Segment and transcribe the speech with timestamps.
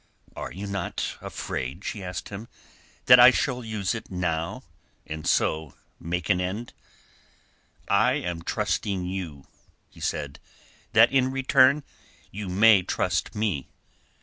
[0.35, 2.47] "Are you not afraid," she asked him,
[3.05, 4.63] "that I shall use it now,
[5.05, 6.73] and so make an end?"
[7.87, 9.45] "I am trusting you,"
[9.91, 10.39] he said,
[10.93, 11.83] "that in return
[12.31, 13.69] you may trust me.